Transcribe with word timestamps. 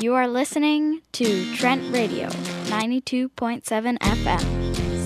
You 0.00 0.14
are 0.14 0.28
listening 0.28 1.02
to 1.12 1.56
Trent 1.56 1.92
Radio, 1.92 2.28
92.7 2.28 3.98
FM, 3.98 4.40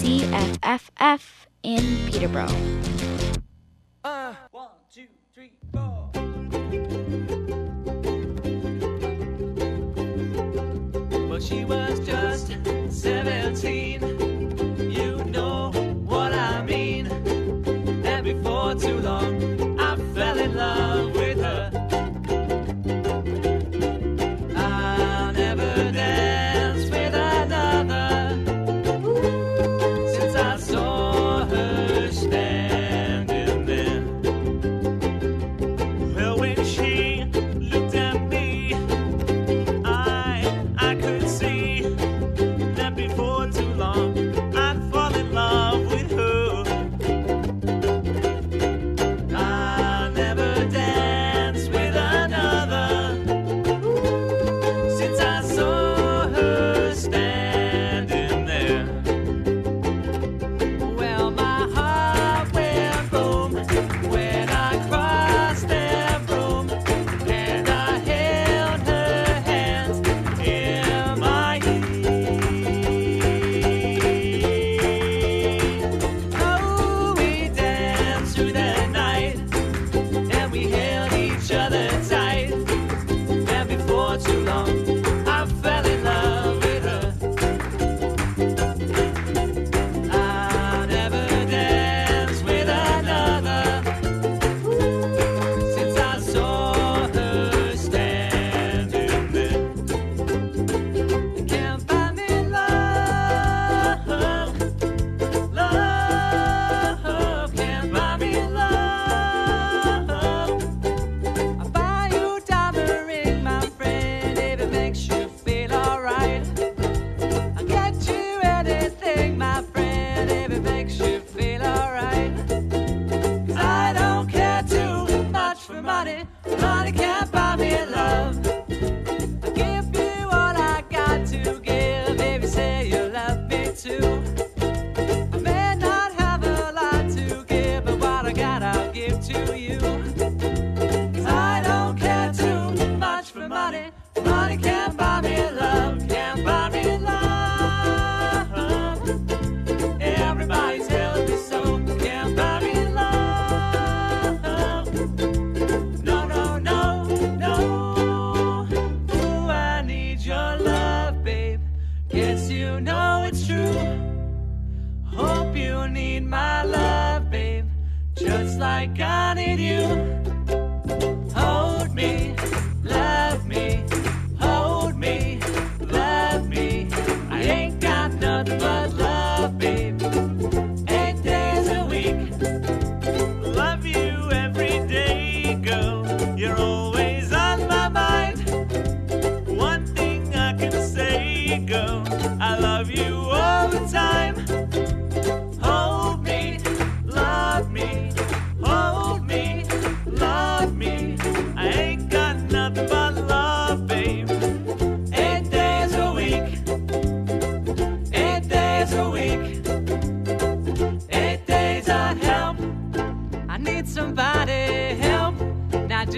CFFF 0.02 1.22
in 1.62 1.80
Peterborough. 2.10 2.54
Uh, 4.04 4.34
one, 4.50 4.68
two, 4.92 5.06
three, 5.32 5.52
four. 5.72 6.10
But 11.30 11.42
she 11.42 11.64
was 11.64 11.98
just 12.00 12.48
17. 12.90 14.02
You 14.90 15.24
know 15.24 15.70
what 16.04 16.34
I 16.34 16.62
mean. 16.66 17.06
And 17.06 18.24
before 18.24 18.74
too 18.74 18.98
long, 19.00 19.31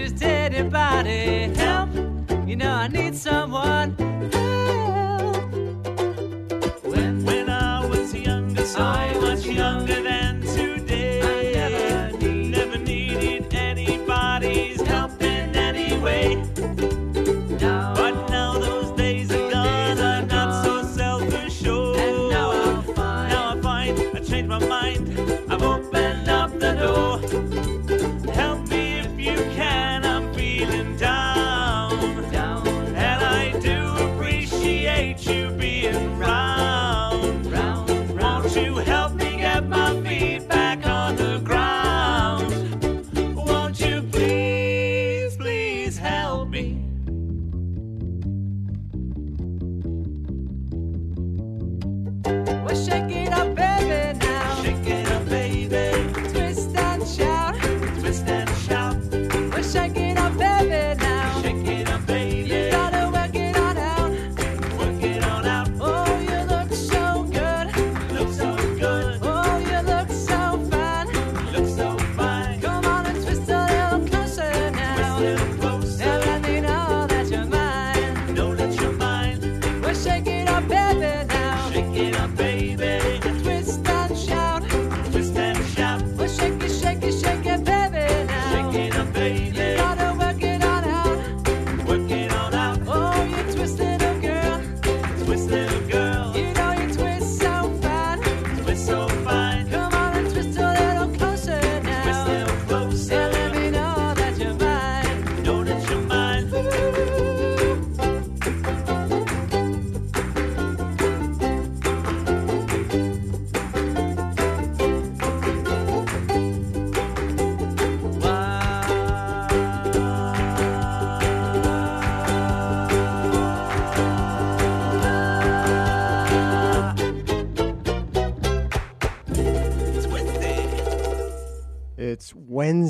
who's 0.05 0.21
anybody. 0.21 1.49
Help, 1.55 1.89
you 2.47 2.55
know 2.55 2.71
I 2.71 2.87
need 2.87 3.15
someone. 3.15 3.95
Help. 4.31 5.35
When, 6.83 7.23
when 7.25 7.49
I 7.49 7.85
was 7.87 8.13
younger, 8.13 8.65
so 8.65 8.81
I 8.81 9.13
much 9.19 9.45
younger. 9.45 10.04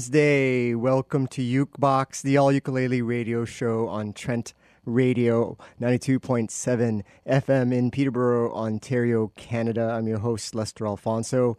Wednesday. 0.06 0.76
Welcome 0.76 1.26
to 1.30 1.42
Ukebox, 1.42 2.22
the 2.22 2.38
all 2.38 2.52
ukulele 2.52 3.02
radio 3.02 3.44
show 3.44 3.88
on 3.88 4.14
Trent 4.14 4.54
Radio 4.86 5.58
92.7 5.82 7.02
FM 7.26 7.74
in 7.74 7.90
Peterborough, 7.90 8.54
Ontario, 8.54 9.32
Canada. 9.36 9.90
I'm 9.98 10.08
your 10.08 10.20
host, 10.20 10.54
Lester 10.54 10.86
Alfonso. 10.86 11.58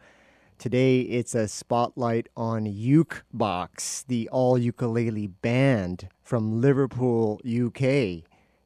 Today 0.58 1.00
it's 1.00 1.34
a 1.34 1.48
spotlight 1.48 2.28
on 2.36 2.66
Ukebox, 2.66 4.06
the 4.06 4.28
all 4.28 4.56
ukulele 4.56 5.26
band 5.26 6.08
from 6.22 6.60
Liverpool, 6.60 7.40
UK. 7.44 8.22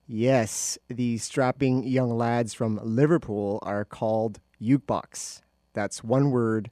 Yes, 0.07 0.77
the 0.89 1.17
strapping 1.17 1.85
young 1.85 2.19
lads 2.19 2.53
from 2.53 2.79
Liverpool 2.83 3.59
are 3.63 3.87
called 3.87 4.41
Ukebox. 4.61 5.41
That's 5.73 6.05
one 6.05 6.31
word, 6.31 6.71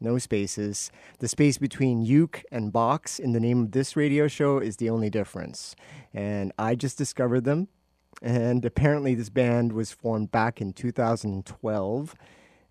no 0.00 0.18
spaces. 0.18 0.90
The 1.18 1.28
space 1.28 1.58
between 1.58 2.02
uke 2.02 2.44
and 2.50 2.72
box 2.72 3.18
in 3.18 3.32
the 3.32 3.40
name 3.40 3.62
of 3.62 3.72
this 3.72 3.96
radio 3.96 4.28
show 4.28 4.58
is 4.58 4.76
the 4.76 4.90
only 4.90 5.10
difference. 5.10 5.74
And 6.12 6.52
I 6.58 6.74
just 6.74 6.98
discovered 6.98 7.44
them. 7.44 7.68
And 8.22 8.64
apparently, 8.64 9.14
this 9.14 9.28
band 9.28 9.72
was 9.72 9.92
formed 9.92 10.30
back 10.30 10.60
in 10.60 10.72
2012. 10.72 12.14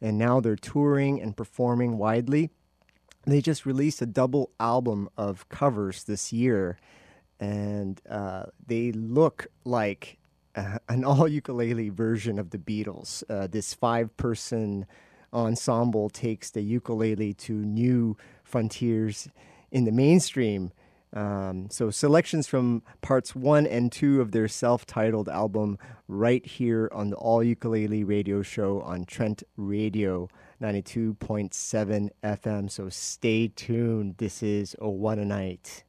And 0.01 0.17
now 0.17 0.39
they're 0.39 0.55
touring 0.55 1.21
and 1.21 1.35
performing 1.35 1.97
widely. 1.97 2.49
They 3.25 3.41
just 3.41 3.65
released 3.65 4.01
a 4.01 4.05
double 4.05 4.51
album 4.59 5.09
of 5.17 5.47
covers 5.49 6.03
this 6.03 6.31
year. 6.31 6.77
And 7.39 8.01
uh, 8.09 8.45
they 8.65 8.91
look 8.91 9.47
like 9.63 10.17
uh, 10.55 10.77
an 10.89 11.03
all 11.03 11.27
ukulele 11.27 11.89
version 11.89 12.39
of 12.39 12.51
the 12.51 12.57
Beatles. 12.57 13.23
Uh, 13.29 13.47
this 13.47 13.73
five 13.73 14.15
person 14.17 14.85
ensemble 15.35 16.09
takes 16.09 16.49
the 16.49 16.61
ukulele 16.61 17.33
to 17.33 17.53
new 17.53 18.17
frontiers 18.43 19.27
in 19.71 19.83
the 19.83 19.91
mainstream. 19.91 20.71
Um, 21.13 21.69
so, 21.69 21.91
selections 21.91 22.47
from 22.47 22.81
parts 23.01 23.35
one 23.35 23.65
and 23.67 23.91
two 23.91 24.19
of 24.21 24.31
their 24.31 24.47
self 24.47 24.85
titled 24.85 25.29
album, 25.29 25.77
right 26.07 26.45
here 26.45 26.89
on 26.91 27.09
the 27.11 27.15
All 27.15 27.41
Ukulele 27.43 28.03
Radio 28.03 28.41
Show 28.41 28.81
on 28.81 29.05
Trent 29.05 29.43
Radio 29.55 30.27
92.7 30.61 32.09
FM. 32.23 32.69
So, 32.69 32.89
stay 32.89 33.47
tuned. 33.47 34.15
This 34.17 34.43
is 34.43 34.75
Oh 34.81 34.89
What 34.89 35.17
a 35.17 35.25
Night. 35.25 35.85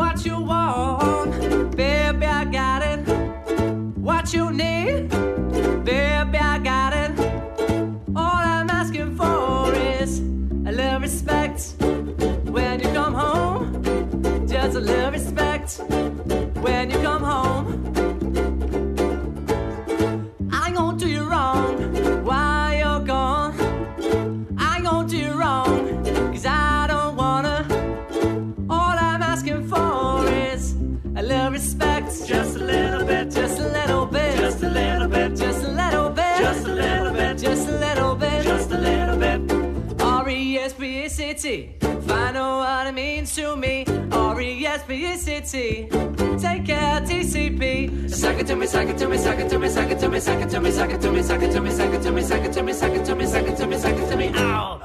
what 0.00 0.24
you 0.24 0.40
want, 0.40 1.76
baby, 1.76 2.24
I 2.24 2.44
got 2.46 2.80
it. 2.82 3.00
What 4.08 4.32
you 4.32 4.50
need, 4.50 5.10
baby, 5.84 6.38
I 6.52 6.58
got 6.72 6.92
it. 7.02 7.12
All 8.16 8.42
I'm 8.54 8.70
asking 8.70 9.14
for 9.18 9.74
is 9.74 10.20
a 10.70 10.72
little 10.78 11.00
respect 11.00 11.74
when 12.56 12.80
you 12.80 12.88
come 12.98 13.14
home. 13.14 13.66
Just 14.48 14.74
a 14.74 14.80
little 14.80 15.10
respect 15.10 15.68
when 16.64 16.90
you 16.90 16.98
respectability. 41.10 41.74
Find 42.06 42.36
out 42.36 42.58
what 42.58 42.86
it 42.86 42.92
means 42.92 43.34
to 43.34 43.56
me. 43.56 43.84
R-E-S-P-E-C-T. 44.12 45.88
Take 46.38 46.64
care, 46.66 47.00
TCP. 47.00 48.10
Suck 48.10 48.38
it 48.38 48.46
to 48.46 48.56
me, 48.56 48.66
suck 48.66 48.88
it 48.88 48.98
to 48.98 49.08
me, 49.08 49.18
suck 49.18 49.38
it 49.38 49.48
to 49.48 49.58
me, 49.58 49.68
suck 49.68 49.90
it 49.90 49.98
to 49.98 50.08
me, 50.08 50.20
suck 50.20 50.40
it 50.40 50.50
to 50.50 50.60
me, 50.60 50.70
suck 50.70 50.90
it 50.90 51.00
to 51.00 51.10
me, 51.10 51.22
suck 51.22 51.42
it 51.42 51.50
to 51.50 51.60
me, 51.60 51.70
suck 51.72 51.82
it 51.92 52.02
to 52.02 52.02
me, 52.02 52.02
suck 52.02 52.02
it 52.02 52.02
to 52.02 52.12
me, 52.12 52.22
suck 52.22 52.42
it 52.44 52.52
to 52.52 52.62
me, 52.62 52.72
suck 52.72 52.92
it 52.92 53.04
to 53.04 53.14
me, 53.14 53.26
suck 53.26 53.46
it 53.46 53.56
to 53.56 53.66
me, 53.66 53.78
suck 53.78 53.96
it 53.96 54.10
to 54.10 54.16
me, 54.16 54.32
ow. 54.34 54.79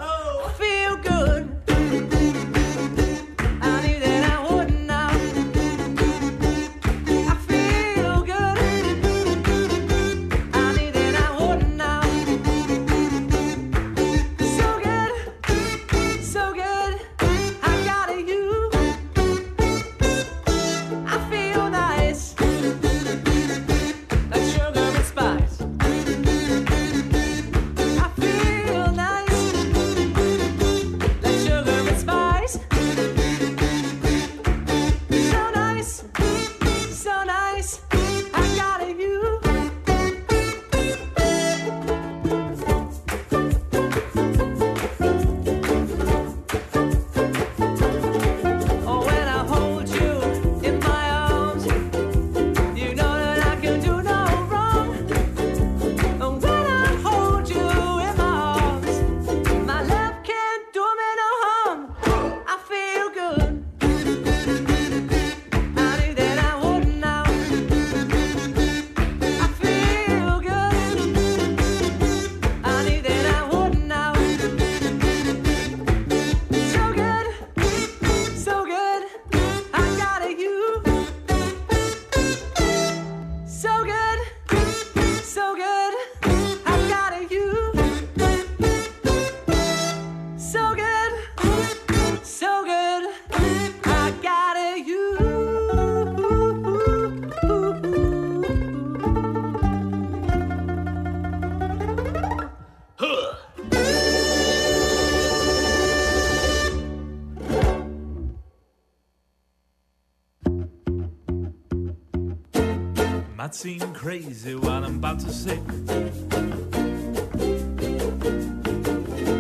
seem 113.55 113.79
crazy 113.93 114.53
what 114.53 114.83
I'm 114.83 114.97
about 114.97 115.17
to 115.21 115.31
say. 115.31 115.57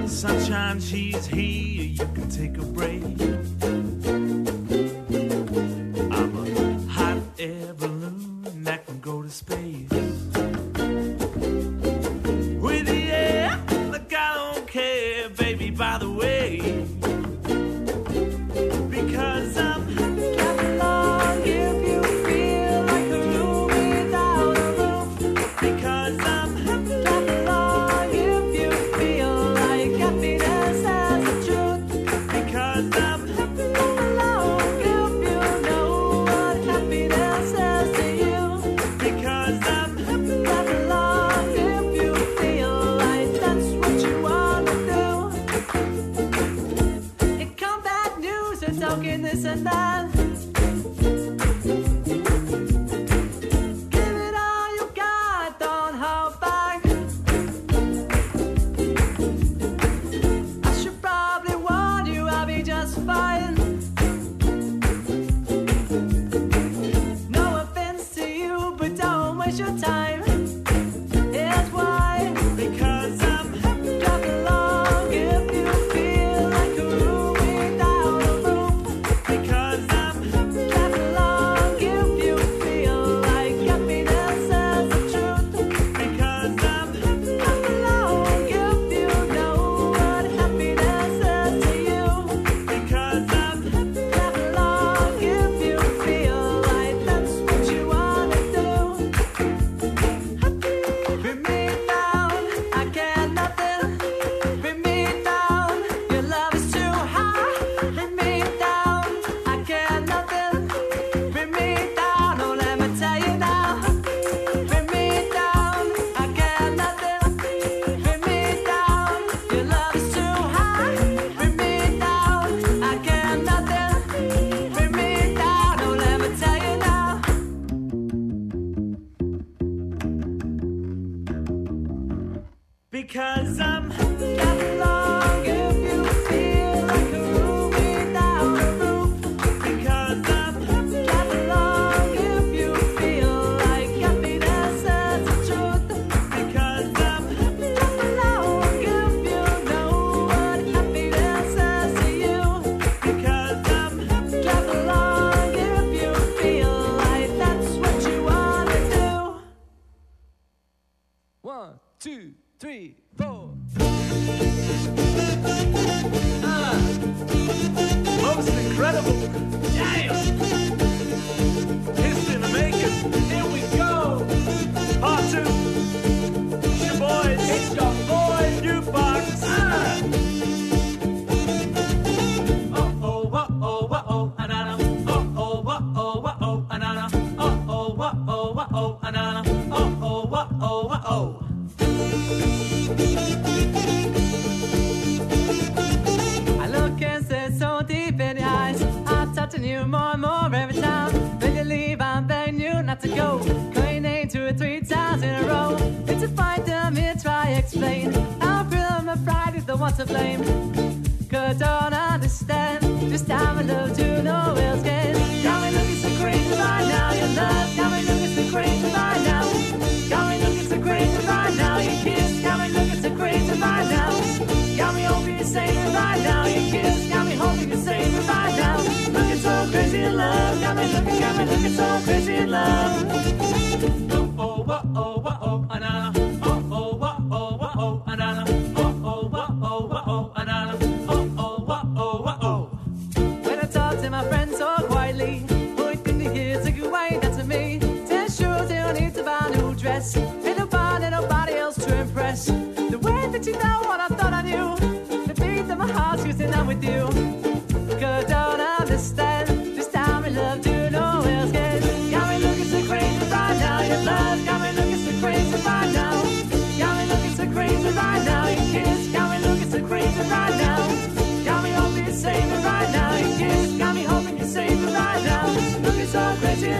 Sunshine, 0.07 0.79
she's 0.79 1.27
here, 1.27 1.83
you 1.83 2.05
can 2.15 2.29
take 2.29 2.57
a 2.57 2.65
break. 2.65 3.24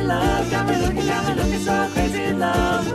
love. 0.08 0.52
Got 0.52 0.68
me 0.68 0.76
looking, 0.78 1.08
got 1.08 1.28
me 1.28 1.42
looking 1.42 1.60
so 1.60 1.90
crazy 1.94 2.24
in 2.24 2.40
love. 2.40 2.86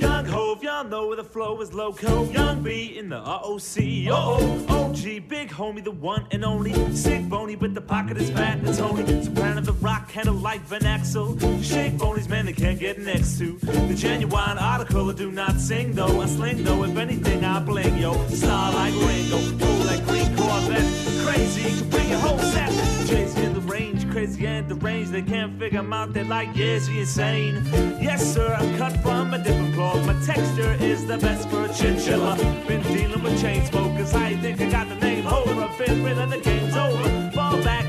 Young 0.00 0.24
Hove, 0.24 0.62
y'all 0.62 0.84
know 0.84 1.08
where 1.08 1.16
the 1.16 1.24
flow 1.24 1.60
is 1.60 1.72
loco. 1.72 2.24
Young 2.30 2.62
B 2.62 2.96
in 2.98 3.08
the 3.08 3.16
ROC. 3.16 4.08
Oh, 4.10 4.66
OG, 4.68 5.28
big 5.28 5.50
homie, 5.50 5.82
the 5.82 5.90
one 5.90 6.26
and 6.30 6.44
only. 6.44 6.72
Sick 6.94 7.28
bony, 7.28 7.56
but 7.56 7.74
the 7.74 7.80
pocket 7.80 8.16
is 8.16 8.30
fat 8.30 8.58
and 8.58 8.76
Tony. 8.76 9.22
Soprano, 9.22 9.60
the 9.60 9.72
rock, 9.74 10.10
handle 10.10 10.34
like 10.34 10.60
Van 10.62 10.86
Axel. 10.86 11.38
Shake 11.62 11.98
bonies, 11.98 12.28
man, 12.28 12.46
they 12.46 12.52
can't 12.52 12.78
get 12.78 12.98
next 12.98 13.38
to. 13.38 13.58
The 13.58 13.94
genuine 13.94 14.58
article, 14.58 15.10
I 15.10 15.14
do 15.14 15.30
not 15.30 15.60
sing 15.60 15.92
though. 15.92 16.20
I 16.20 16.26
sling 16.26 16.64
though, 16.64 16.84
if 16.84 16.96
anything, 16.96 17.44
I 17.44 17.60
bling, 17.60 17.98
yo. 17.98 18.12
Star 18.28 18.72
like 18.72 18.94
Ringo, 18.94 19.38
cool 19.58 19.84
like 19.86 20.04
Green 20.06 20.36
Corvette. 20.36 20.88
Crazy, 21.24 21.70
you 21.70 21.76
can 21.78 21.90
bring 21.90 22.08
your 22.08 22.18
whole 22.18 22.38
set. 22.38 22.87
Crazy 23.08 23.42
in 23.42 23.54
the 23.54 23.60
range, 23.60 24.10
crazy 24.10 24.46
at 24.46 24.68
the 24.68 24.74
range. 24.74 25.08
They 25.08 25.22
can't 25.22 25.58
figure 25.58 25.78
him 25.78 25.94
out, 25.94 26.12
they're 26.12 26.24
like, 26.24 26.50
yes, 26.54 26.86
he 26.86 27.00
insane? 27.00 27.62
Yes, 27.98 28.34
sir, 28.34 28.54
I'm 28.54 28.76
cut 28.76 29.00
from 29.02 29.32
a 29.32 29.38
different 29.38 29.74
cloth. 29.74 30.04
My 30.06 30.12
texture 30.26 30.76
is 30.78 31.06
the 31.06 31.16
best 31.16 31.48
for 31.48 31.64
a 31.64 31.72
chinchilla. 31.72 32.36
Been 32.66 32.82
dealing 32.82 33.22
with 33.22 33.40
chain 33.40 33.64
smokers, 33.64 34.12
I 34.12 34.36
think 34.36 34.60
I 34.60 34.70
got 34.70 34.90
the 34.90 34.96
name. 34.96 35.24
Hold 35.24 35.58
up, 35.58 35.78
been 35.78 36.04
real 36.04 36.26
the 36.26 36.38
game's 36.38 36.76
over. 36.76 37.30
Fall 37.32 37.62
back. 37.62 37.87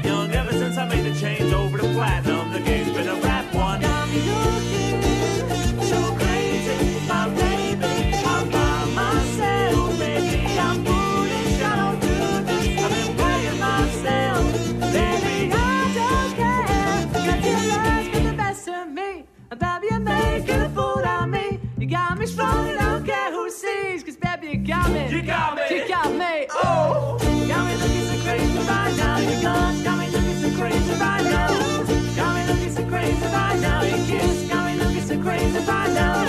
You 25.20 25.26
got 25.26 25.54
me. 25.54 25.64
You 25.76 25.86
got 25.86 26.12
me. 26.14 26.48
Oh. 26.52 27.18
Got 27.20 27.68
me 27.68 27.76
looking 27.76 28.06
so 28.08 28.24
crazy 28.24 28.58
right 28.58 28.96
now. 28.96 29.20
You're 29.20 29.42
gone. 29.42 29.84
Got 29.84 30.00
me 30.00 30.08
looking 30.12 30.38
so 30.40 30.58
crazy 30.58 30.94
right 30.94 31.24
now. 31.24 31.84
Got 32.16 32.36
me 32.36 32.48
looking 32.48 32.72
so 32.72 32.86
crazy 32.88 33.26
right 33.26 33.60
now. 33.60 33.84
Your 33.84 33.98
kiss. 34.08 34.48
Got 34.48 34.66
me 34.66 34.76
looking 34.82 35.02
so 35.02 35.22
crazy 35.22 35.60
right 35.60 35.92
now. 35.92 36.24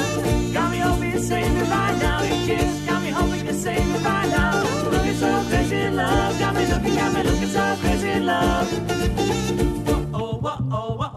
Got 0.52 0.72
me 0.72 0.78
hoping 0.78 1.12
to 1.12 1.20
save 1.22 1.54
me 1.54 1.60
right 1.70 1.98
now. 2.00 2.22
You 2.24 2.46
kiss. 2.48 2.84
Got 2.84 3.02
me 3.04 3.10
hoping 3.10 3.46
to 3.46 3.54
save 3.54 3.86
me 3.86 3.98
right 3.98 4.28
now. 4.28 4.90
Looking 4.90 5.14
so 5.14 5.44
crazy 5.48 5.76
in 5.76 5.94
love. 5.94 6.38
Got 6.40 6.54
me 6.56 6.66
looking, 6.66 6.94
got 6.96 7.12
me 7.14 7.22
looking 7.22 7.48
so 7.48 7.76
crazy 7.80 8.08
in 8.10 8.26
love. 8.26 8.72
Whoa, 9.86 10.08
oh, 10.14 10.38
whoa, 10.38 10.68
oh, 10.72 10.96
whoa. 10.96 11.09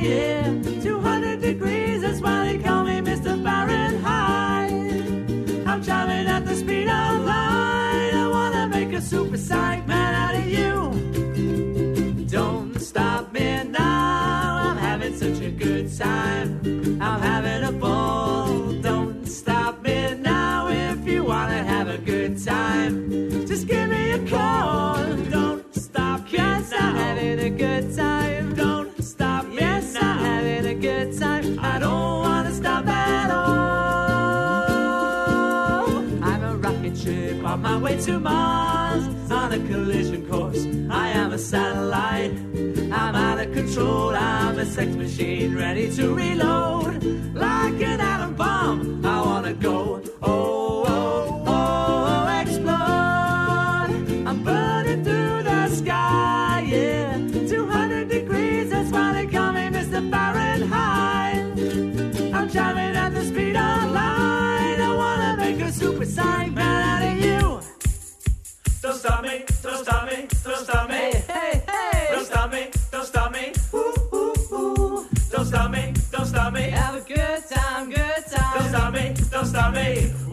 200 0.00 1.42
degrees, 1.42 2.00
that's 2.00 2.20
why 2.20 2.46
they 2.46 2.58
call 2.58 2.84
me 2.84 3.00
Mr. 3.00 3.42
Fahrenheit. 3.42 4.72
I'm 5.66 5.82
driving 5.82 6.26
at 6.26 6.46
the 6.46 6.56
speed 6.56 6.88
of 6.88 7.24
light. 7.24 8.12
I 8.14 8.26
wanna 8.30 8.66
make 8.68 8.94
a 8.94 9.02
super 9.02 9.36
sonic 9.36 9.86
man 9.86 10.14
out 10.14 10.34
of 10.36 10.46
you. 10.46 12.24
Don't 12.28 12.80
stop 12.80 13.30
me 13.32 13.62
now. 13.64 14.70
I'm 14.70 14.78
having 14.78 15.14
such 15.14 15.40
a 15.40 15.50
good 15.50 15.94
time. 15.94 16.60
I'm 17.02 17.20
having 17.20 17.68
a 17.68 17.72
ball. 17.72 18.29
way 37.90 38.00
to 38.00 38.20
Mars 38.20 39.04
on 39.30 39.52
a 39.52 39.58
collision 39.68 40.28
course. 40.28 40.64
I 40.90 41.08
am 41.08 41.32
a 41.32 41.38
satellite. 41.38 42.32
I'm 42.92 43.14
out 43.14 43.38
of 43.40 43.52
control. 43.52 44.10
I'm 44.14 44.58
a 44.58 44.66
sex 44.66 44.94
machine 44.94 45.56
ready 45.56 45.90
to 45.96 46.14
reload 46.14 47.02
like 47.34 47.80
an 47.82 48.00
atom 48.00 48.34
bomb. 48.34 49.04
I 49.04 49.19
stop 79.50 79.74
me 79.74 80.29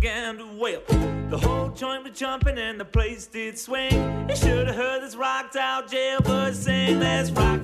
began 0.00 0.38
to 0.38 0.46
wail. 0.46 0.80
The 1.28 1.38
whole 1.38 1.70
joint 1.70 2.04
was 2.04 2.16
jumping 2.16 2.56
and 2.56 2.78
the 2.78 2.84
place 2.84 3.26
did 3.26 3.58
swing. 3.58 3.92
You 4.28 4.36
should 4.36 4.68
have 4.68 4.76
heard 4.76 5.02
this 5.02 5.16
rocked 5.16 5.56
out 5.56 5.90
jailbird 5.90 6.54
sing, 6.54 7.00
Let's 7.00 7.32
rock. 7.32 7.60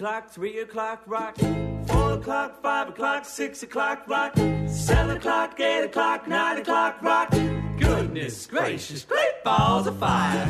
O'clock, 0.00 0.30
three 0.30 0.58
o'clock, 0.60 1.02
rock. 1.06 1.36
Four 1.86 2.12
o'clock, 2.12 2.62
five 2.62 2.88
o'clock, 2.88 3.26
six 3.26 3.62
o'clock, 3.62 4.08
rock. 4.08 4.34
Seven 4.66 5.18
o'clock, 5.18 5.60
eight 5.60 5.84
o'clock, 5.84 6.26
nine 6.26 6.56
o'clock, 6.56 7.02
rock. 7.02 7.30
Goodness 7.78 8.46
gracious, 8.46 9.04
great 9.04 9.44
balls 9.44 9.86
of 9.86 9.98
fire. 9.98 10.46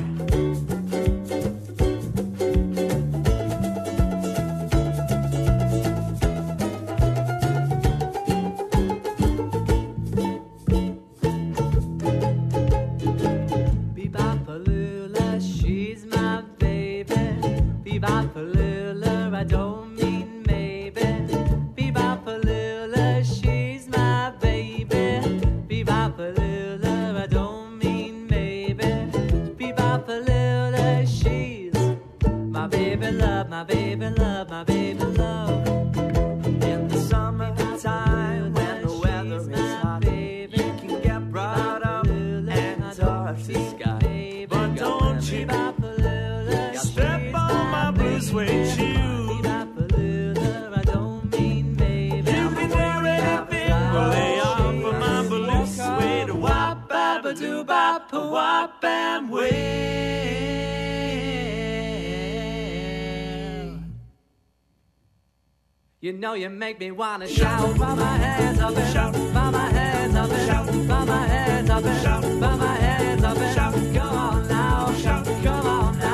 Baba, 57.30 57.40
doo, 57.40 57.62
bop, 57.64 58.12
wop, 58.12 58.84
and 58.84 59.30
wait. 59.30 59.50
You 66.00 66.12
know 66.12 66.34
you 66.34 66.48
make 66.48 66.80
me 66.80 66.90
wanna 66.90 67.28
shout, 67.28 67.76
throw 67.76 67.94
my 67.94 68.16
hands 68.16 68.58
up 68.58 68.76
and 68.76 68.92
shout, 68.92 69.14
throw 69.14 69.50
my 69.50 69.70
hands 69.70 70.16
up 70.16 70.30
and 70.30 70.46
shout, 70.48 70.66
throw 70.66 71.04
my 71.04 71.26
hands 71.26 71.70
up 71.70 71.84
and 71.84 72.02
shout, 72.02 72.22
throw 72.22 72.56
my 72.56 72.74
hands 72.74 73.22
up 73.22 73.36
and 73.36 73.54
shout. 73.54 73.74
Come 73.94 74.16
on 74.16 74.48
now, 74.48 74.92
shout, 74.94 75.24
come 75.24 75.66
on 75.66 75.98
now, 75.98 76.09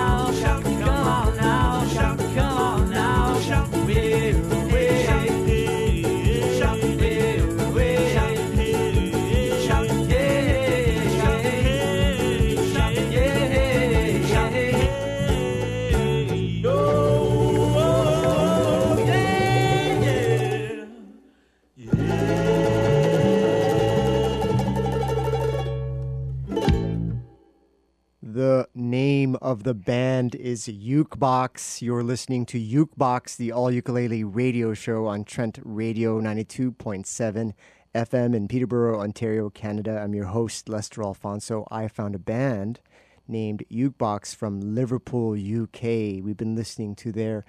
of 29.46 29.62
the 29.62 29.74
band 29.74 30.34
is 30.34 30.66
Ukebox. 30.66 31.80
You're 31.80 32.02
listening 32.02 32.46
to 32.46 32.58
Ukebox, 32.58 33.36
the 33.36 33.52
all 33.52 33.70
ukulele 33.70 34.24
radio 34.24 34.74
show 34.74 35.06
on 35.06 35.22
Trent 35.22 35.60
Radio 35.62 36.20
92.7 36.20 37.52
FM 37.94 38.34
in 38.34 38.48
Peterborough, 38.48 38.98
Ontario, 39.00 39.48
Canada. 39.48 40.00
I'm 40.02 40.16
your 40.16 40.24
host, 40.24 40.68
Lester 40.68 41.04
Alfonso. 41.04 41.64
I 41.70 41.86
found 41.86 42.16
a 42.16 42.18
band 42.18 42.80
named 43.28 43.62
Ukebox 43.70 44.34
from 44.34 44.74
Liverpool, 44.74 45.34
UK. 45.34 46.24
We've 46.24 46.36
been 46.36 46.56
listening 46.56 46.96
to 46.96 47.12
their 47.12 47.44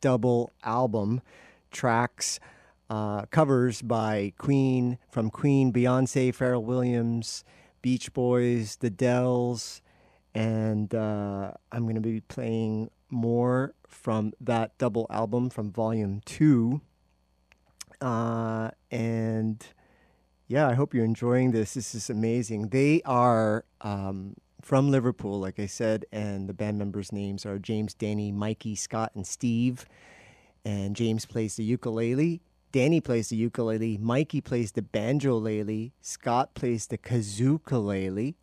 double 0.00 0.54
album 0.64 1.20
tracks, 1.70 2.40
uh, 2.88 3.26
covers 3.26 3.82
by 3.82 4.32
Queen, 4.38 4.96
from 5.10 5.28
Queen, 5.28 5.70
Beyonce, 5.70 6.34
Pharrell 6.34 6.64
Williams, 6.64 7.44
Beach 7.82 8.10
Boys, 8.14 8.76
The 8.76 8.88
Dells, 8.88 9.82
and 10.34 10.94
uh, 10.94 11.52
I'm 11.70 11.82
going 11.82 11.94
to 11.94 12.00
be 12.00 12.20
playing 12.20 12.90
more 13.10 13.74
from 13.86 14.32
that 14.40 14.76
double 14.78 15.06
album 15.10 15.50
from 15.50 15.70
Volume 15.70 16.22
2. 16.24 16.80
Uh, 18.00 18.70
and 18.90 19.64
yeah, 20.48 20.68
I 20.68 20.74
hope 20.74 20.94
you're 20.94 21.04
enjoying 21.04 21.52
this. 21.52 21.74
This 21.74 21.94
is 21.94 22.10
amazing. 22.10 22.68
They 22.68 23.02
are 23.04 23.64
um, 23.82 24.36
from 24.62 24.90
Liverpool, 24.90 25.38
like 25.38 25.58
I 25.58 25.66
said, 25.66 26.06
and 26.10 26.48
the 26.48 26.54
band 26.54 26.78
members' 26.78 27.12
names 27.12 27.44
are 27.44 27.58
James, 27.58 27.94
Danny, 27.94 28.32
Mikey, 28.32 28.74
Scott, 28.74 29.12
and 29.14 29.26
Steve. 29.26 29.86
And 30.64 30.96
James 30.96 31.26
plays 31.26 31.56
the 31.56 31.64
ukulele. 31.64 32.40
Danny 32.70 33.00
plays 33.00 33.28
the 33.28 33.36
ukulele. 33.36 33.98
Mikey 33.98 34.40
plays 34.40 34.72
the 34.72 34.82
banjo-lele. 34.82 35.90
Scott 36.00 36.54
plays 36.54 36.86
the 36.86 36.96
kazookalele. 36.96 38.34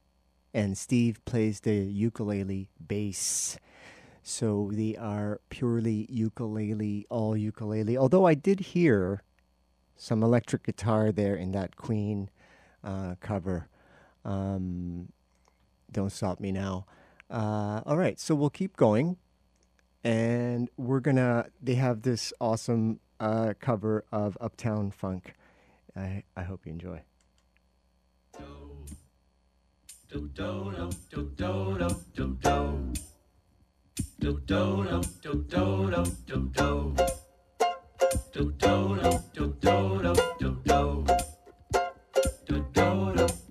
And 0.53 0.77
Steve 0.77 1.23
plays 1.25 1.59
the 1.59 1.75
ukulele 1.75 2.69
bass. 2.85 3.57
So 4.23 4.71
they 4.73 4.95
are 4.95 5.41
purely 5.49 6.07
ukulele, 6.09 7.05
all 7.09 7.37
ukulele. 7.37 7.97
Although 7.97 8.25
I 8.25 8.33
did 8.33 8.59
hear 8.59 9.23
some 9.95 10.23
electric 10.23 10.63
guitar 10.63 11.11
there 11.11 11.35
in 11.35 11.51
that 11.51 11.75
Queen 11.75 12.29
uh, 12.83 13.15
cover. 13.19 13.67
Um, 14.25 15.11
don't 15.91 16.11
stop 16.11 16.39
me 16.39 16.51
now. 16.51 16.85
Uh, 17.29 17.81
all 17.85 17.97
right, 17.97 18.19
so 18.19 18.33
we'll 18.33 18.49
keep 18.49 18.75
going, 18.75 19.17
and 20.03 20.69
we're 20.77 20.99
gonna. 20.99 21.47
They 21.61 21.75
have 21.75 22.01
this 22.01 22.33
awesome 22.39 22.99
uh, 23.19 23.53
cover 23.59 24.05
of 24.11 24.37
Uptown 24.41 24.89
Funk. 24.91 25.35
I 25.95 26.23
I 26.35 26.43
hope 26.43 26.65
you 26.65 26.71
enjoy. 26.71 27.01
Do 30.11 30.27
do 30.33 30.71
do 30.75 30.89
do 31.11 31.21
do 31.37 31.77
do 31.77 31.95
do 32.15 32.37
do 32.41 32.93
Do 34.19 34.33
do 34.39 34.83
do 34.83 35.01
do 35.21 35.33
do 35.45 35.45
do 35.45 36.05
do 36.27 36.49
do. 36.49 36.95
Do 38.33 38.43
do 38.57 38.85
do 38.95 39.43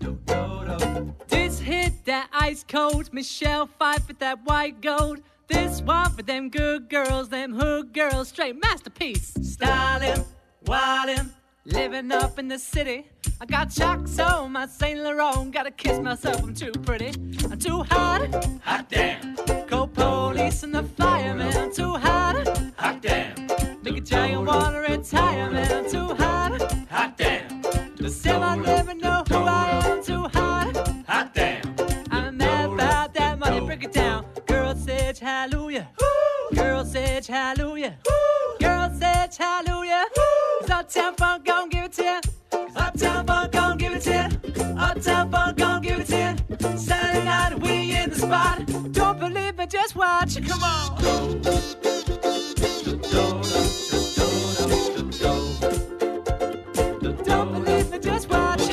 do 0.00 0.18
do 0.26 0.64
do. 0.66 1.14
This 1.28 1.60
hit 1.60 2.04
that 2.06 2.28
ice 2.32 2.64
cold, 2.66 3.12
Michelle 3.12 3.68
Pfeiffer 3.68 4.14
that 4.14 4.44
white 4.44 4.80
gold. 4.80 5.20
This 5.46 5.80
one 5.82 6.10
for 6.10 6.22
them 6.22 6.50
good 6.50 6.88
girls, 6.90 7.28
them 7.28 7.54
hood 7.54 7.92
girls, 7.92 8.30
straight 8.30 8.60
masterpiece. 8.60 9.32
Styling, 9.42 10.24
wildin', 10.66 11.30
living 11.68 12.10
up 12.12 12.38
in 12.38 12.48
the 12.48 12.58
city. 12.58 13.06
I 13.40 13.46
got 13.46 13.70
chucks 13.70 14.18
on 14.18 14.52
my 14.52 14.66
Saint 14.66 15.00
Laurent, 15.00 15.52
gotta 15.52 15.70
kiss 15.70 15.98
myself, 16.00 16.42
I'm 16.42 16.54
too 16.54 16.72
pretty. 16.72 17.10
I'm 17.50 17.58
too 17.58 17.82
hot, 17.84 18.34
Hot 18.64 18.88
damn. 18.88 19.36
cold 19.66 19.94
police 19.94 20.62
and 20.62 20.74
the 20.74 20.82
fireman. 20.82 21.56
I'm 21.56 21.72
too 21.72 21.92
hot, 21.94 22.46
Hot 22.78 23.00
damn. 23.02 23.46
make 23.82 23.96
a 23.96 24.00
giant 24.00 24.46
water 24.46 24.80
retirement. 24.88 25.70
I'm 25.70 25.90
too 25.90 26.14
hot, 26.14 26.60
Hot 26.90 27.16
damn. 27.16 27.62
to 27.96 28.10
still 28.10 28.42
I 28.42 28.56
never 28.56 28.94
know 28.94 29.22
who 29.28 29.36
I 29.36 29.68
am. 29.84 30.02
Too 30.02 30.22
hot. 30.34 30.76
Hot 31.06 31.34
damn. 31.34 31.74
I'm 32.10 32.36
mad 32.36 32.70
about 32.72 33.14
that 33.14 33.38
money, 33.38 33.60
break 33.60 33.84
it 33.84 33.92
down. 33.92 34.24
Girl 34.46 34.74
said 34.74 35.18
hallelujah. 35.18 35.88
Girl 36.54 36.84
said 36.84 37.26
hallelujah. 37.26 37.96
Girl 38.60 38.90
said 38.98 39.34
hallelujah. 39.36 40.04
Cause 40.60 40.70
Uptown 40.70 41.14
spot. 48.18 48.66
Don't 48.92 49.18
believe 49.18 49.56
me, 49.56 49.66
just 49.66 49.94
watch. 49.96 50.36
Come 50.46 50.62
on. 50.62 51.42
Don't 57.24 57.52
believe 57.52 57.90
me, 57.90 57.98
just 57.98 58.28
watch. 58.28 58.68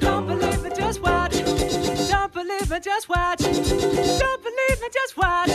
Don't 0.00 0.26
believe 0.26 0.62
me, 0.62 0.70
just 0.70 1.00
watch. 1.02 1.32
Don't 2.10 2.32
believe 2.32 2.70
me, 2.70 2.80
just 2.80 3.08
watch. 3.08 3.40
Don't 3.40 4.42
believe 4.42 4.80
me, 4.80 4.88
just 4.92 5.16
watch. 5.16 5.48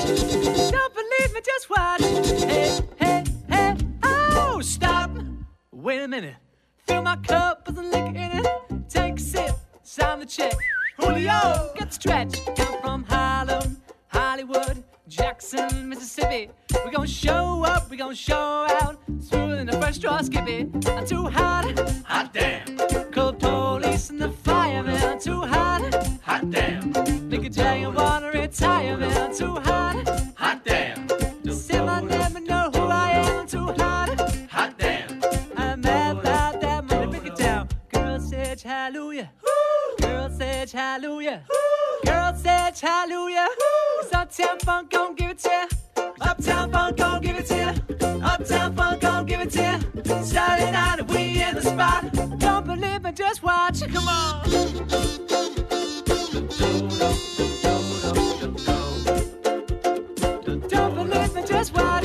Don't 0.72 0.94
believe 0.94 1.34
me, 1.34 1.42
just 1.44 1.70
watch. 1.70 2.02
Hey, 2.02 2.80
hey, 2.98 3.24
hey, 3.50 3.76
oh, 4.04 4.62
stop. 4.62 5.12
Wait 5.72 6.02
a 6.02 6.08
minute. 6.08 6.36
Fill 6.90 7.04
my 7.04 7.18
cup 7.18 7.68
with 7.68 7.76
some 7.76 7.92
liquor 7.92 8.18
in 8.18 8.32
it. 8.40 8.48
Take 8.90 9.20
a 9.20 9.22
sip, 9.22 9.56
sign 9.84 10.22
the 10.22 10.26
check. 10.26 10.56
Julio, 10.98 11.72
get 11.76 11.90
the 11.90 11.94
stretch. 11.94 12.44
Come 12.56 12.82
from 12.82 13.04
Harlem, 13.04 13.78
Hollywood, 14.08 14.84
Jackson, 15.08 15.88
Mississippi. 15.88 16.50
We 16.84 16.90
gon' 16.90 17.06
show 17.06 17.64
up, 17.64 17.92
we 17.92 17.98
gon' 17.98 18.16
show 18.16 18.66
out. 18.82 18.98
Smooth 19.20 19.60
in 19.60 19.68
the 19.68 19.78
fresh 19.78 19.98
straw, 19.98 20.20
skippy. 20.22 20.68
I'm 20.88 21.06
too 21.06 21.28
hot. 21.28 21.80
Hot 22.06 22.34
damn. 22.34 22.76
Cold 23.12 23.38
police 23.38 24.10
and 24.10 24.20
the 24.20 24.32
fireman, 24.32 25.00
I'm 25.04 25.20
too 25.20 25.42
hot. 25.42 25.94
Hot 26.24 26.50
damn. 26.50 26.92
Make 27.30 27.46
a 27.46 27.50
giant 27.50 27.94
wanna 27.94 28.32
retire, 28.32 28.98
man, 28.98 29.16
I'm 29.16 29.36
too 29.36 29.54
hot. 29.58 30.34
Hot 30.38 30.66
damn. 30.66 31.09
Hallelujah. 41.00 41.44
Girl 42.06 42.36
said 42.36 42.78
hallelujah. 42.78 43.48
Cause 44.02 44.14
Uptown 44.14 44.60
Funk 44.60 44.90
gon' 44.90 45.16
give 45.16 45.32
it 45.32 45.40
to 45.40 45.50
ya. 45.50 46.04
Uptown 46.22 46.72
Funk 46.72 46.98
gon' 46.98 47.22
give 47.22 47.38
it 47.38 47.46
to 47.46 47.56
ya. 47.56 47.74
Uptown 48.22 48.76
Funk 48.76 49.02
gon' 49.02 49.26
give 49.26 49.40
it 49.40 49.52
to 49.52 49.62
ya. 49.62 49.80
Saturday 50.22 50.72
night 50.72 51.08
we 51.10 51.42
in 51.42 51.56
the 51.56 51.62
spot. 51.62 52.04
Don't 52.40 52.66
believe 52.66 53.02
me, 53.04 53.12
just 53.14 53.44
watch. 53.44 53.82
It. 53.82 53.94
Come 53.94 54.08
on. 54.08 54.44
Don't 60.68 60.96
believe 60.96 61.34
me, 61.34 61.44
just 61.46 61.74
watch. 61.74 61.99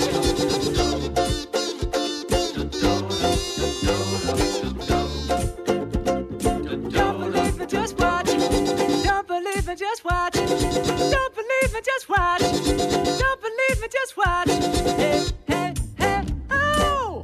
Me, 9.75 9.79
just 9.79 10.05
watch. 10.05 10.33
Don't 10.35 11.35
believe 11.35 11.75
me, 11.75 11.81
just 11.85 12.09
watch. 12.09 12.41
Don't 12.41 13.41
believe 13.41 13.81
me, 13.81 13.89
just 13.91 14.16
watch. 14.16 14.49
Hey, 14.49 15.25
hey, 15.47 15.75
hey, 15.99 16.25
oh! 16.51 17.22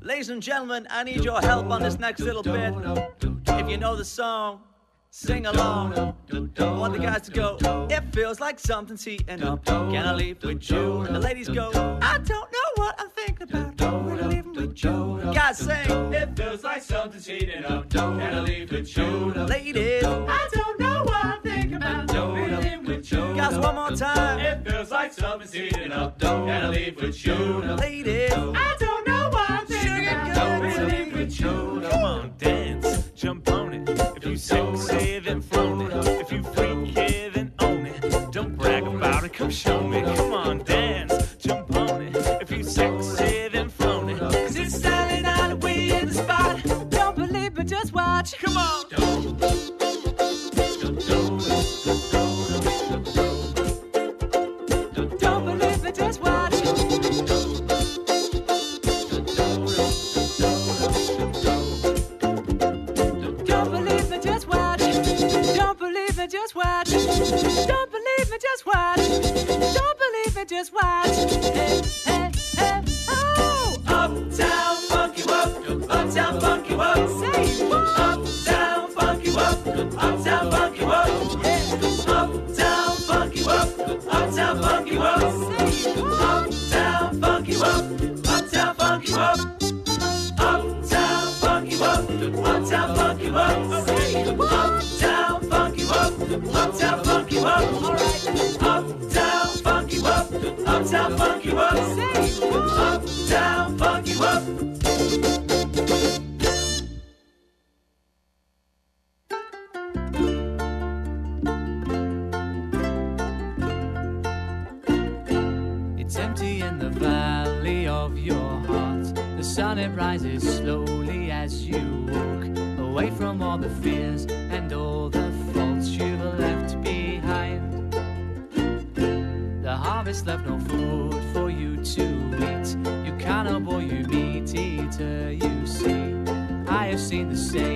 Ladies 0.00 0.30
and 0.30 0.42
gentlemen, 0.42 0.86
I 0.90 1.04
need 1.04 1.24
your 1.24 1.40
help 1.40 1.70
on 1.70 1.82
this 1.82 1.98
next 1.98 2.20
little 2.20 2.42
bit. 2.42 2.74
If 3.48 3.68
you 3.68 3.76
know 3.76 3.96
the 3.96 4.04
song, 4.04 4.60
sing 5.10 5.46
along. 5.46 6.14
I 6.58 6.72
want 6.72 6.94
the 6.94 6.98
guys 6.98 7.22
to 7.22 7.30
go. 7.30 7.58
It 7.90 8.04
feels 8.12 8.40
like 8.40 8.58
something's 8.58 9.04
heating 9.04 9.42
up. 9.42 9.64
Can 9.64 10.06
I 10.06 10.14
leave 10.14 10.42
with 10.42 10.70
you? 10.70 11.00
And 11.02 11.14
the 11.14 11.20
ladies 11.20 11.48
go. 11.48 11.70
I 12.00 12.18
don't 12.18 12.28
know 12.52 12.70
what 12.76 12.94
I'm 12.98 13.10
thinking 13.10 13.48
about. 13.48 14.05
When 14.56 14.64
I 14.64 14.68
leave 14.68 15.24
with. 15.24 15.34
Guys 15.34 15.58
sing. 15.58 16.12
It 16.14 16.36
feels 16.36 16.64
like 16.64 16.82
something's 16.82 17.26
heating 17.26 17.64
up. 17.64 17.90
Can 17.90 18.20
I 18.20 18.40
leave 18.40 18.72
with 18.72 18.96
you? 18.96 19.04
Ladies. 19.34 20.04
I 20.04 20.48
don't 20.52 20.80
know 20.80 21.04
what 21.04 21.24
I'm 21.24 21.42
thinking 21.42 21.74
about. 21.74 22.10
Feeling 22.10 22.84
with 22.84 23.12
you. 23.12 23.34
Guys, 23.36 23.58
one 23.58 23.74
more 23.74 23.90
time. 23.90 24.40
It 24.40 24.68
feels 24.68 24.90
like 24.90 25.12
something's 25.12 25.52
heating 25.52 25.92
up. 25.92 26.18
Can 26.18 26.48
I 26.48 26.68
leave 26.68 26.96
with 26.96 27.26
you? 27.26 27.34
Ladies. 27.34 28.15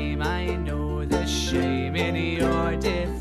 Same. 0.00 0.22
I 0.22 0.56
know 0.56 1.04
the 1.04 1.26
shame 1.26 1.96
in 1.96 2.16
your 2.16 2.76
defeat. 2.76 3.19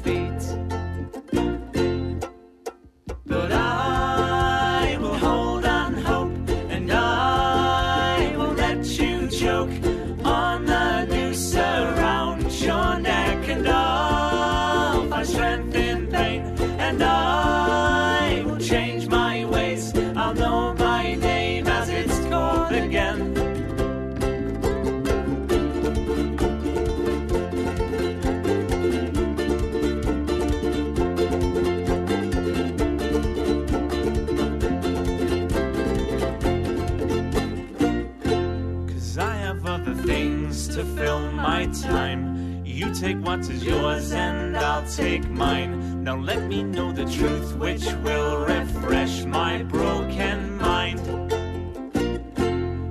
Take 43.00 43.18
what 43.20 43.40
is 43.40 43.64
yours 43.64 44.12
and 44.12 44.58
I'll 44.58 44.86
take 44.86 45.26
mine. 45.30 46.04
Now 46.04 46.18
let 46.18 46.44
me 46.44 46.64
know 46.64 46.92
the 46.92 47.06
truth 47.06 47.56
which 47.56 47.86
will 48.04 48.46
refresh 48.46 49.24
my 49.24 49.64
broken 49.64 50.58
mind. 50.58 51.00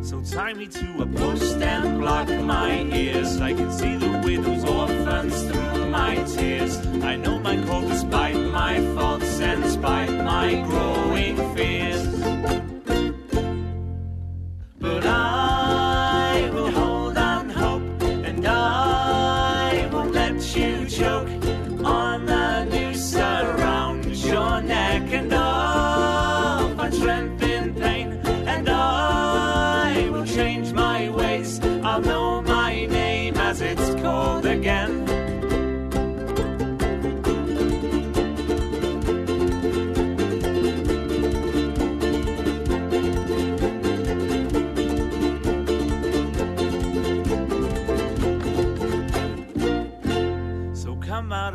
So 0.03 0.23
tie 0.23 0.55
me 0.55 0.67
to 0.67 1.03
a 1.03 1.07
post 1.07 1.57
and 1.57 2.01
block 2.01 2.29
my 2.29 2.85
ears. 2.85 3.39
I 3.39 3.53
can 3.53 3.71
see 3.71 3.97
the 3.97 4.23
widow's 4.25 4.65
orphans 4.65 5.43
through 5.43 5.91
my 5.91 6.15
tears. 6.25 6.79
I 7.05 7.17
know 7.17 7.39
my 7.39 7.63
call 7.67 7.83
despite 7.83 8.37
my 8.37 8.81
faults 8.95 9.41
and 9.41 9.63
spite 9.71 10.11
my 10.25 10.55
growing 10.69 10.98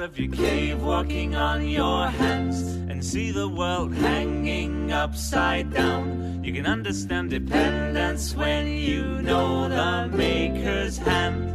of 0.04 0.20
your 0.20 0.32
cave 0.34 0.84
walking 0.84 1.34
on 1.34 1.66
your 1.66 2.08
hands 2.08 2.62
and 2.90 3.04
see 3.04 3.32
the 3.32 3.48
world 3.48 3.94
hanging 3.94 4.92
upside 4.92 5.74
down. 5.74 6.44
You 6.44 6.52
can 6.52 6.66
understand 6.66 7.30
dependence 7.30 8.36
when 8.36 8.68
you 8.68 9.22
know 9.22 9.70
the 9.70 10.10
maker's 10.14 10.98
hand. 10.98 11.52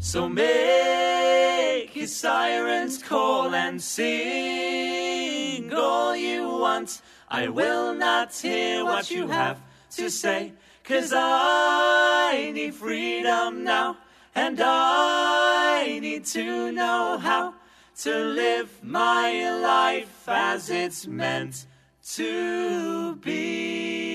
So 0.00 0.26
make 0.26 1.90
his 1.90 2.16
sirens 2.16 3.02
call 3.02 3.54
and 3.54 3.80
sing 3.82 5.70
all 5.74 6.16
you 6.16 6.48
want. 6.48 7.02
I 7.28 7.48
will 7.48 7.94
not 7.94 8.34
hear 8.34 8.86
what 8.86 9.10
you 9.10 9.28
have 9.28 9.60
to 9.96 10.08
say, 10.08 10.54
cause 10.82 11.12
I 11.14 12.52
need 12.54 12.74
freedom 12.74 13.64
now, 13.64 13.98
and 14.34 14.58
I 15.88 16.00
need 16.00 16.26
to 16.26 16.70
know 16.70 17.16
how 17.16 17.54
to 18.02 18.14
live 18.14 18.84
my 18.84 19.50
life 19.58 20.28
as 20.28 20.68
it's 20.68 21.06
meant 21.06 21.64
to 22.16 23.16
be. 23.16 24.07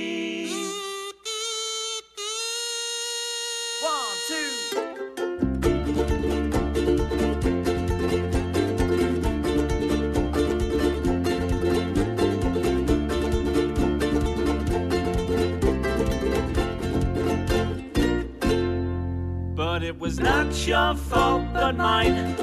Was 20.04 20.20
not 20.20 20.68
your 20.68 20.93
fault 20.95 21.41
but 21.54 21.78
mine, 21.78 22.36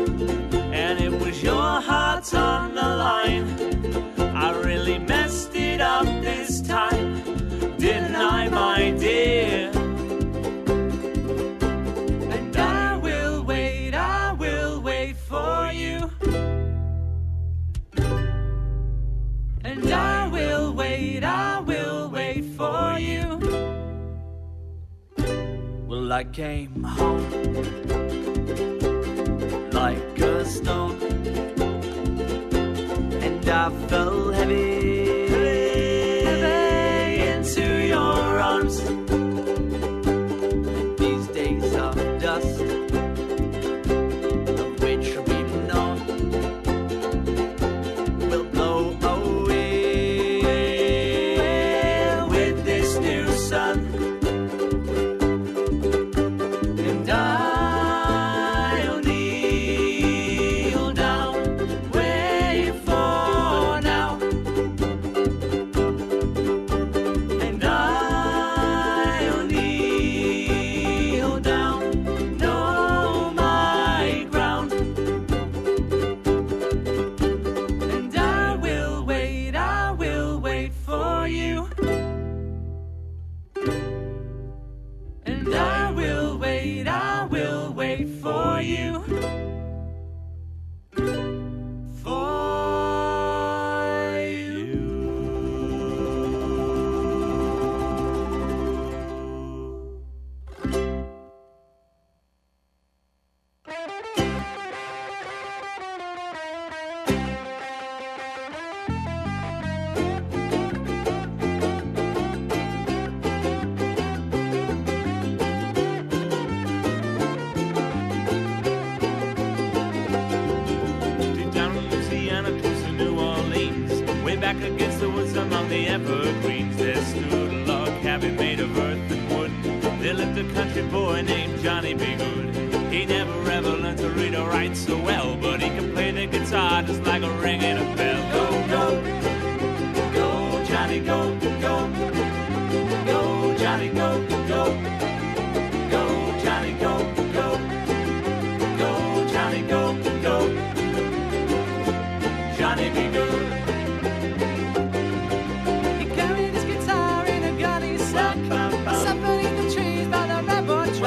and 0.72 0.98
it 0.98 1.12
was 1.12 1.42
your 1.42 1.52
heart 1.82 2.32
on 2.32 2.74
the 2.74 2.80
line. 2.80 3.44
I 4.34 4.58
really 4.62 4.98
messed 4.98 5.54
it 5.54 5.82
up 5.82 6.06
this 6.22 6.62
time, 6.62 7.19
Well, 26.11 26.18
I 26.18 26.24
came 26.24 26.82
home 26.82 27.22
like 29.70 30.18
a 30.18 30.44
stone, 30.44 31.00
and 33.22 33.48
I 33.48 33.70
fell 33.86 34.32
heavy, 34.32 34.40
Heavy 34.40 34.80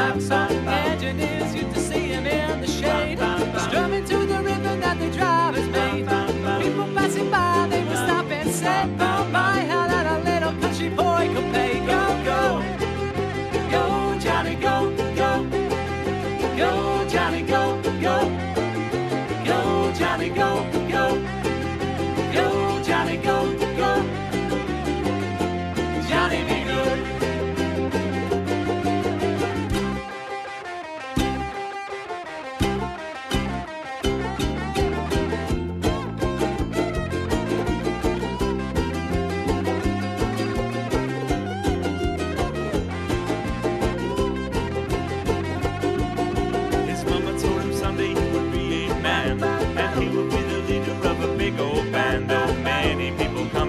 I'm 0.03 0.19
sorry. 0.19 0.42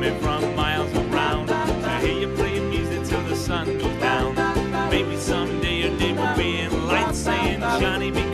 coming 0.05 0.21
from 0.21 0.57
miles 0.57 0.93
around. 0.95 1.51
I 1.51 2.01
hear 2.01 2.21
you 2.21 2.35
playing 2.35 2.69
music 2.71 3.05
till 3.05 3.23
the 3.23 3.37
sun 3.37 3.79
goes 3.79 4.01
down. 4.01 4.35
Maybe 4.91 5.17
someday 5.17 5.83
your 5.83 5.93
name 5.93 6.17
will 6.17 6.37
be 6.37 6.61
in 6.61 6.87
lights 6.87 7.19
saying 7.19 7.61
Johnny 7.61 8.11
be 8.11 8.34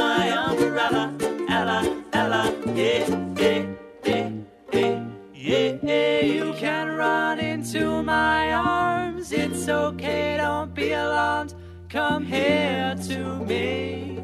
my 0.00 0.24
umbrella, 0.46 1.04
Ella, 1.48 1.80
Ella, 2.12 2.42
yeah, 2.74 3.06
yeah, 3.36 3.62
yeah, 4.04 4.30
yeah, 4.72 4.94
yeah, 5.34 5.76
yeah. 5.82 6.20
You 6.20 6.54
can 6.54 6.86
run 6.88 7.38
into 7.38 8.02
my 8.02 8.52
arms, 8.52 9.32
it's 9.32 9.68
okay, 9.68 10.36
don't 10.38 10.74
be 10.74 10.92
alarmed. 10.92 11.54
Come 11.88 12.24
here 12.24 12.94
to 13.08 13.18
me. 13.50 14.22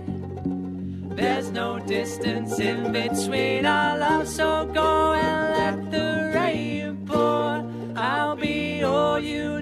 There's 1.20 1.50
no 1.50 1.78
distance 1.78 2.58
in 2.58 2.92
between 2.92 3.66
our 3.66 3.98
love, 3.98 4.28
so 4.28 4.66
go 4.72 5.14
and 5.14 5.40
let 5.58 5.90
the 5.90 6.32
rain 6.34 7.04
pour. 7.06 7.64
I'll 7.96 8.36
be 8.36 8.82
all 8.82 9.18
you 9.18 9.55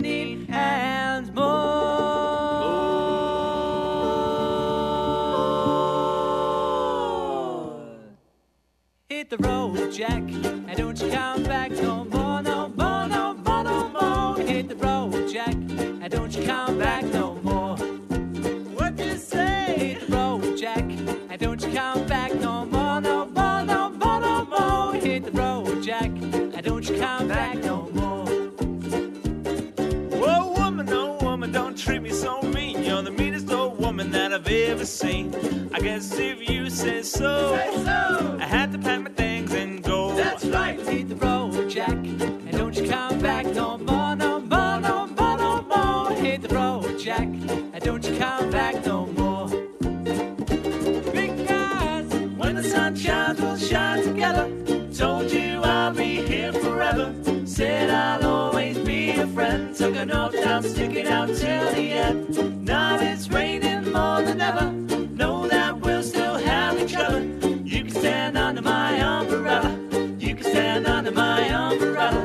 Jack. 9.95 10.11
And 10.11 10.77
don't 10.77 11.01
you 11.01 11.09
come 11.09 11.45
back 11.45 11.71
no 11.71 12.05
more, 12.07 12.43
no 12.43 12.69
more, 12.71 13.07
no 13.07 13.35
more, 13.35 13.63
no 13.63 13.89
more. 13.91 14.45
Hit 14.45 14.69
the 14.69 14.75
road, 14.75 15.29
Jack. 15.33 15.55
And 15.55 16.11
don't 16.11 16.37
you 16.37 16.45
come 16.45 16.81
back 16.81 17.05
no 17.05 17.35
more. 17.45 17.77
What 17.77 18.97
do 18.97 19.05
you 19.05 19.17
say? 19.17 19.77
Hit 19.79 20.09
the 20.09 20.17
road, 20.17 20.57
Jack. 20.59 20.79
And 20.79 21.39
don't 21.39 21.63
you 21.63 21.73
come 21.73 22.05
back 22.09 22.35
no 22.35 22.65
more, 22.65 23.01
no 23.01 23.27
more, 23.27 23.63
no 23.65 23.91
more, 23.91 24.21
no 24.21 24.45
more. 24.47 24.95
Hit 24.95 25.27
the 25.27 25.31
road, 25.31 25.81
Jack. 25.81 26.11
And 26.11 26.63
don't 26.65 26.89
you 26.89 26.99
come 26.99 27.29
back 27.29 27.55
no 27.59 27.89
more. 27.93 28.27
Oh 30.27 30.55
woman, 30.59 30.89
oh 30.91 31.19
woman, 31.23 31.53
don't 31.53 31.79
treat 31.79 32.03
me 32.03 32.11
so 32.11 32.43
ever 34.43 34.85
seen. 34.85 35.33
I 35.73 35.79
guess 35.79 36.19
if 36.19 36.51
you 36.51 36.69
say 36.69 37.03
so, 37.03 37.55
I 38.41 38.45
had 38.45 38.73
to 38.73 38.79
pack 38.79 39.03
my 39.03 39.11
things 39.11 39.53
and 39.53 39.81
go. 39.83 40.13
That's 40.17 40.45
right, 40.47 40.79
hit 40.81 41.09
the 41.09 41.15
road, 41.15 41.71
Jack. 41.71 41.91
And 41.91 42.51
don't 42.51 42.75
you 42.75 42.89
come 42.89 43.21
back 43.21 43.47
no 43.47 43.79
more, 43.79 44.17
no 44.17 44.41
more, 44.41 44.81
no 44.81 45.07
more, 45.07 45.37
no 45.37 45.63
more. 45.63 46.11
Hit 46.17 46.43
the 46.43 46.55
road, 46.55 46.99
Jack. 46.99 47.21
And 47.21 47.81
don't 47.81 48.05
you 48.05 48.19
come 48.19 48.51
back 48.51 48.85
no 48.85 49.07
more. 49.07 49.47
Because 51.13 52.13
When 52.37 52.57
the 52.57 52.65
sun 52.65 52.97
shines, 52.97 53.41
we'll 53.41 53.57
shine 53.57 54.03
together. 54.03 54.51
Told 54.93 55.31
you 55.31 55.61
I'll 55.63 55.95
be 55.95 56.23
here 56.27 56.53
forever. 56.53 57.15
Said 57.45 57.89
I'll 57.91 58.27
always 58.27 58.54
a 59.25 59.27
friend. 59.29 59.75
Took 59.75 59.97
an 59.97 60.11
oath, 60.11 60.35
I'm 60.47 60.65
it 60.65 61.07
out 61.07 61.29
till 61.29 61.67
the 61.73 61.93
end. 62.07 62.65
Now 62.65 62.99
it's 63.01 63.29
raining 63.29 63.93
more 63.93 64.21
than 64.23 64.41
ever. 64.41 64.71
Know 65.21 65.49
that 65.49 65.81
we'll 65.81 66.03
still 66.03 66.37
have 66.37 66.79
each 66.79 66.95
other. 66.95 67.23
You 67.65 67.85
can 67.85 67.91
stand 67.91 68.37
under 68.37 68.63
my 68.63 69.01
umbrella. 69.01 69.71
You 70.19 70.35
can 70.37 70.45
stand 70.45 70.87
under 70.87 71.13
my 71.13 71.41
umbrella. 71.49 72.23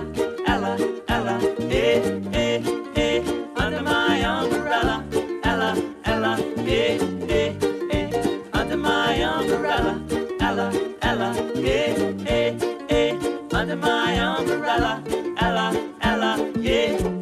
Ella, 0.48 0.74
Ella, 1.08 1.36
eh, 1.70 2.22
eh, 2.34 2.64
eh. 2.96 3.20
Under 3.56 3.82
my 3.82 4.22
umbrella. 4.36 5.06
Ella, 5.44 5.72
Ella, 6.06 6.34
eh, 6.58 6.98
eh, 7.30 7.56
eh. 7.92 8.10
Under 8.54 8.78
my 8.78 9.24
umbrella. 9.24 9.94
Ella, 10.42 10.68
Ella, 11.02 11.30
eh, 11.56 12.16
eh, 12.28 12.58
eh. 12.90 13.12
Under 13.54 13.78
my 13.78 14.20
umbrella. 14.38 15.29
Ella, 15.42 15.72
Ella, 16.02 16.36
yeah, 16.60 17.19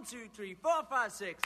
One, 0.00 0.06
two, 0.06 0.30
three, 0.32 0.54
four, 0.54 0.82
five, 0.88 1.12
six. 1.12 1.42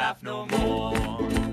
Laughed 0.00 0.22
no 0.22 0.46
more. 0.46 1.49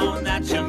That 0.00 0.48
you're 0.50 0.59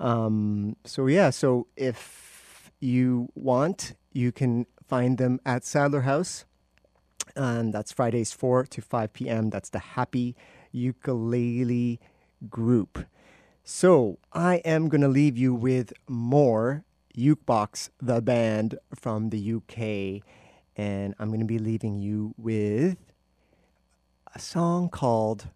Um, 0.00 0.76
so 0.84 1.06
yeah, 1.06 1.30
so 1.30 1.66
if 1.76 2.72
you 2.80 3.28
want, 3.34 3.94
you 4.12 4.32
can 4.32 4.66
find 4.86 5.18
them 5.18 5.40
at 5.46 5.62
Sadleir 5.62 6.02
House, 6.02 6.44
and 7.36 7.72
that's 7.72 7.92
Fridays 7.92 8.32
4 8.32 8.64
to 8.66 8.82
5 8.82 9.12
p.m. 9.12 9.50
That's 9.50 9.70
the 9.70 9.78
Happy 9.78 10.36
Ukulele 10.72 12.00
Group. 12.50 13.06
So 13.64 14.18
I 14.32 14.56
am 14.64 14.88
to 15.02 15.08
leave 15.08 15.38
you 15.38 15.54
with 15.54 15.92
more 16.08 16.84
Ukebox, 17.16 17.90
the 18.00 18.20
band 18.20 18.78
from 18.94 19.30
the 19.30 19.54
UK, 19.54 20.22
and 20.76 21.14
I'm 21.18 21.28
to 21.40 21.46
be 21.46 21.58
leaving 21.58 21.98
you 21.98 22.34
with 22.36 22.96
a 24.34 24.38
song 24.38 24.88
called 24.88 25.48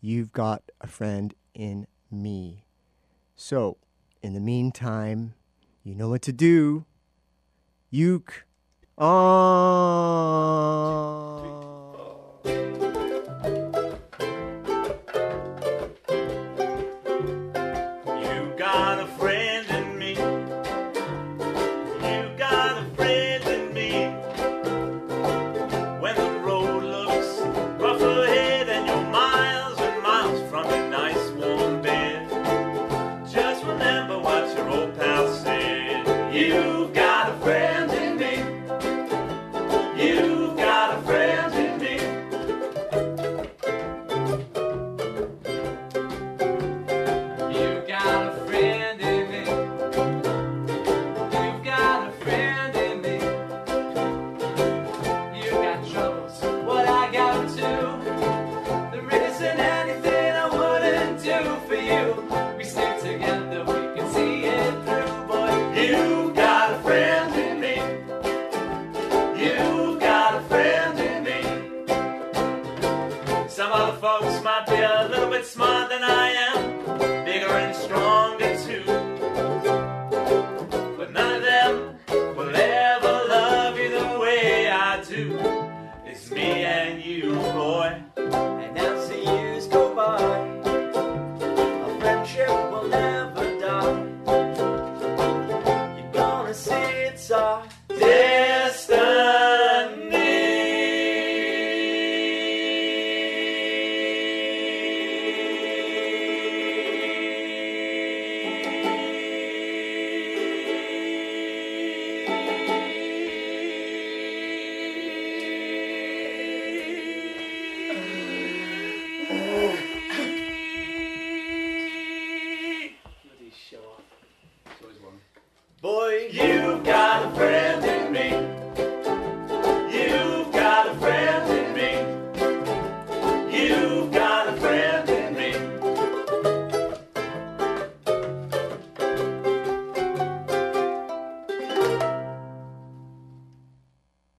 You've 0.00 0.32
Got 0.32 0.62
a 0.80 0.86
Friend 0.86 1.32
in 1.54 1.86
Me. 2.10 2.65
So, 3.36 3.76
in 4.22 4.32
the 4.32 4.40
meantime, 4.40 5.34
you 5.84 5.94
know 5.94 6.08
what 6.08 6.22
to 6.22 6.32
do. 6.32 6.86
Uke 7.90 8.46
on. 8.96 10.24